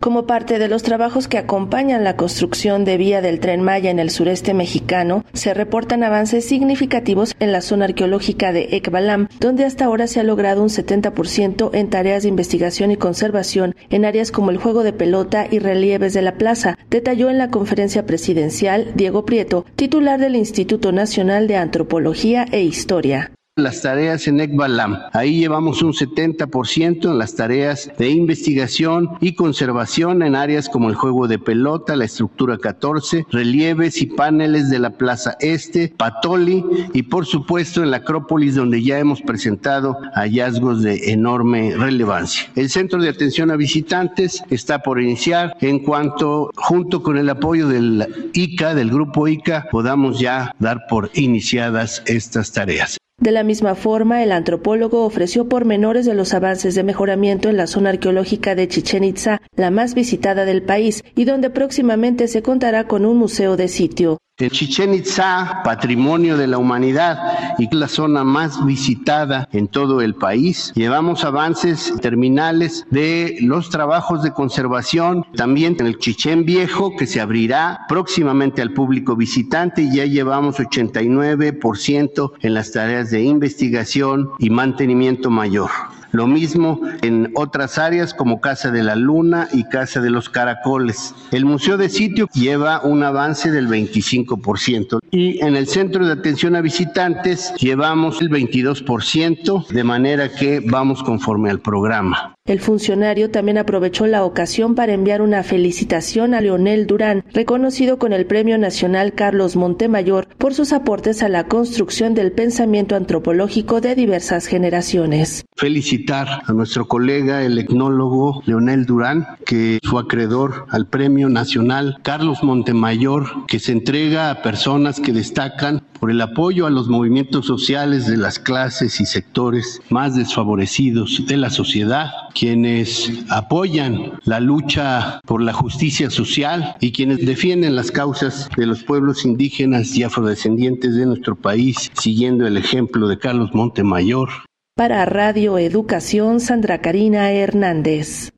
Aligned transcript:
Como 0.00 0.28
parte 0.28 0.60
de 0.60 0.68
los 0.68 0.84
trabajos 0.84 1.26
que 1.26 1.38
acompañan 1.38 2.04
la 2.04 2.14
construcción 2.14 2.84
de 2.84 2.96
vía 2.96 3.20
del 3.20 3.40
tren 3.40 3.62
Maya 3.62 3.90
en 3.90 3.98
el 3.98 4.10
sureste 4.10 4.54
mexicano, 4.54 5.24
se 5.32 5.54
reportan 5.54 6.04
avances 6.04 6.44
significativos 6.44 7.34
en 7.40 7.50
la 7.50 7.60
zona 7.60 7.86
arqueológica 7.86 8.52
de 8.52 8.76
Ekbalam, 8.76 9.26
donde 9.40 9.64
hasta 9.64 9.86
ahora 9.86 10.06
se 10.06 10.20
ha 10.20 10.22
logrado 10.22 10.62
un 10.62 10.68
70% 10.68 11.70
en 11.74 11.90
tareas 11.90 12.22
de 12.22 12.28
investigación 12.28 12.92
y 12.92 12.96
conservación 12.96 13.74
en 13.90 14.04
áreas 14.04 14.30
como 14.30 14.52
el 14.52 14.58
juego 14.58 14.84
de 14.84 14.92
pelota 14.92 15.48
y 15.50 15.58
relieves 15.58 16.14
de 16.14 16.22
la 16.22 16.36
plaza, 16.36 16.78
detalló 16.90 17.28
en 17.28 17.38
la 17.38 17.50
conferencia 17.50 18.06
presidencial 18.06 18.92
Diego 18.94 19.24
Prieto, 19.24 19.66
titular 19.74 20.20
del 20.20 20.36
Instituto 20.36 20.92
Nacional 20.92 21.48
de 21.48 21.56
Antropología 21.56 22.46
e 22.52 22.62
Historia 22.62 23.32
las 23.58 23.82
tareas 23.82 24.26
en 24.28 24.40
ECBALAM. 24.40 24.98
Ahí 25.12 25.40
llevamos 25.40 25.82
un 25.82 25.92
70% 25.92 27.10
en 27.10 27.18
las 27.18 27.34
tareas 27.34 27.90
de 27.98 28.10
investigación 28.10 29.10
y 29.20 29.34
conservación 29.34 30.22
en 30.22 30.34
áreas 30.34 30.68
como 30.68 30.88
el 30.88 30.94
juego 30.94 31.28
de 31.28 31.38
pelota, 31.38 31.96
la 31.96 32.04
estructura 32.04 32.58
14, 32.58 33.26
relieves 33.30 34.00
y 34.02 34.06
paneles 34.06 34.70
de 34.70 34.78
la 34.78 34.90
Plaza 34.90 35.36
Este, 35.40 35.92
Patoli 35.96 36.64
y 36.92 37.02
por 37.02 37.26
supuesto 37.26 37.82
en 37.82 37.90
la 37.90 37.98
Acrópolis 37.98 38.54
donde 38.54 38.82
ya 38.82 38.98
hemos 38.98 39.20
presentado 39.22 39.98
hallazgos 40.14 40.82
de 40.82 41.12
enorme 41.12 41.74
relevancia. 41.76 42.48
El 42.54 42.70
Centro 42.70 43.00
de 43.00 43.08
Atención 43.08 43.50
a 43.50 43.56
Visitantes 43.56 44.42
está 44.50 44.80
por 44.80 45.00
iniciar 45.00 45.56
en 45.60 45.80
cuanto 45.80 46.50
junto 46.56 47.02
con 47.02 47.18
el 47.18 47.28
apoyo 47.28 47.68
del 47.68 48.30
ICA, 48.32 48.74
del 48.74 48.90
grupo 48.90 49.28
ICA, 49.28 49.66
podamos 49.70 50.20
ya 50.20 50.54
dar 50.58 50.86
por 50.88 51.10
iniciadas 51.14 52.02
estas 52.06 52.52
tareas. 52.52 52.98
De 53.20 53.32
la 53.32 53.42
misma 53.42 53.74
forma, 53.74 54.22
el 54.22 54.30
antropólogo 54.30 55.04
ofreció 55.04 55.48
pormenores 55.48 56.06
de 56.06 56.14
los 56.14 56.34
avances 56.34 56.76
de 56.76 56.84
mejoramiento 56.84 57.48
en 57.48 57.56
la 57.56 57.66
zona 57.66 57.90
arqueológica 57.90 58.54
de 58.54 58.68
Chichen 58.68 59.02
Itza, 59.02 59.42
la 59.56 59.72
más 59.72 59.94
visitada 59.94 60.44
del 60.44 60.62
país, 60.62 61.02
y 61.16 61.24
donde 61.24 61.50
próximamente 61.50 62.28
se 62.28 62.42
contará 62.42 62.84
con 62.84 63.04
un 63.04 63.16
museo 63.16 63.56
de 63.56 63.66
sitio. 63.66 64.18
En 64.40 64.50
Chichen 64.50 64.94
Itza, 64.94 65.62
patrimonio 65.64 66.36
de 66.36 66.46
la 66.46 66.58
humanidad 66.58 67.56
y 67.58 67.74
la 67.74 67.88
zona 67.88 68.22
más 68.22 68.64
visitada 68.64 69.48
en 69.50 69.66
todo 69.66 70.00
el 70.00 70.14
país, 70.14 70.72
llevamos 70.76 71.24
avances 71.24 71.92
terminales 72.00 72.86
de 72.88 73.36
los 73.40 73.68
trabajos 73.68 74.22
de 74.22 74.32
conservación, 74.32 75.26
también 75.34 75.76
en 75.80 75.88
el 75.88 75.98
Chichen 75.98 76.44
Viejo, 76.44 76.94
que 76.96 77.08
se 77.08 77.20
abrirá 77.20 77.80
próximamente 77.88 78.62
al 78.62 78.74
público 78.74 79.16
visitante, 79.16 79.82
y 79.82 79.96
ya 79.96 80.04
llevamos 80.04 80.60
89% 80.60 82.32
en 82.40 82.54
las 82.54 82.70
tareas 82.70 83.10
de 83.10 83.22
investigación 83.22 84.30
y 84.38 84.50
mantenimiento 84.50 85.30
mayor. 85.30 85.70
Lo 86.10 86.26
mismo 86.26 86.80
en 87.02 87.30
otras 87.34 87.78
áreas 87.78 88.14
como 88.14 88.40
Casa 88.40 88.70
de 88.70 88.82
la 88.82 88.96
Luna 88.96 89.48
y 89.52 89.64
Casa 89.64 90.00
de 90.00 90.10
los 90.10 90.28
Caracoles. 90.30 91.14
El 91.30 91.44
Museo 91.44 91.76
de 91.76 91.88
Sitio 91.90 92.28
lleva 92.32 92.80
un 92.82 93.02
avance 93.02 93.50
del 93.50 93.68
25% 93.68 95.00
y 95.10 95.44
en 95.44 95.56
el 95.56 95.66
Centro 95.66 96.06
de 96.06 96.12
Atención 96.12 96.56
a 96.56 96.60
Visitantes 96.60 97.54
llevamos 97.58 98.20
el 98.20 98.30
22%, 98.30 99.68
de 99.68 99.84
manera 99.84 100.28
que 100.28 100.60
vamos 100.60 101.02
conforme 101.02 101.50
al 101.50 101.60
programa. 101.60 102.34
El 102.48 102.60
funcionario 102.60 103.30
también 103.30 103.58
aprovechó 103.58 104.06
la 104.06 104.24
ocasión 104.24 104.74
para 104.74 104.94
enviar 104.94 105.20
una 105.20 105.42
felicitación 105.42 106.32
a 106.32 106.40
Leonel 106.40 106.86
Durán, 106.86 107.22
reconocido 107.34 107.98
con 107.98 108.14
el 108.14 108.24
Premio 108.24 108.56
Nacional 108.56 109.12
Carlos 109.12 109.54
Montemayor 109.54 110.28
por 110.38 110.54
sus 110.54 110.72
aportes 110.72 111.22
a 111.22 111.28
la 111.28 111.44
construcción 111.44 112.14
del 112.14 112.32
pensamiento 112.32 112.96
antropológico 112.96 113.82
de 113.82 113.94
diversas 113.94 114.46
generaciones. 114.46 115.44
Felicitar 115.56 116.42
a 116.46 116.52
nuestro 116.54 116.88
colega, 116.88 117.42
el 117.42 117.58
etnólogo 117.58 118.42
Leonel 118.46 118.86
Durán, 118.86 119.26
que 119.44 119.78
fue 119.82 120.00
acreedor 120.00 120.64
al 120.70 120.86
Premio 120.86 121.28
Nacional 121.28 121.98
Carlos 122.02 122.42
Montemayor, 122.42 123.46
que 123.46 123.58
se 123.58 123.72
entrega 123.72 124.30
a 124.30 124.40
personas 124.40 124.97
que 125.00 125.12
destacan 125.12 125.82
por 126.00 126.10
el 126.10 126.20
apoyo 126.20 126.66
a 126.66 126.70
los 126.70 126.88
movimientos 126.88 127.46
sociales 127.46 128.06
de 128.06 128.16
las 128.16 128.38
clases 128.38 129.00
y 129.00 129.06
sectores 129.06 129.80
más 129.90 130.14
desfavorecidos 130.14 131.24
de 131.26 131.36
la 131.36 131.50
sociedad, 131.50 132.10
quienes 132.34 133.10
apoyan 133.28 134.12
la 134.24 134.40
lucha 134.40 135.20
por 135.26 135.42
la 135.42 135.52
justicia 135.52 136.10
social 136.10 136.76
y 136.80 136.92
quienes 136.92 137.24
defienden 137.24 137.76
las 137.76 137.90
causas 137.90 138.48
de 138.56 138.66
los 138.66 138.84
pueblos 138.84 139.24
indígenas 139.24 139.96
y 139.96 140.02
afrodescendientes 140.02 140.94
de 140.94 141.06
nuestro 141.06 141.36
país, 141.36 141.90
siguiendo 141.98 142.46
el 142.46 142.56
ejemplo 142.56 143.08
de 143.08 143.18
Carlos 143.18 143.50
Montemayor. 143.54 144.28
Para 144.76 145.04
Radio 145.04 145.58
Educación, 145.58 146.38
Sandra 146.38 146.80
Karina 146.80 147.32
Hernández. 147.32 148.32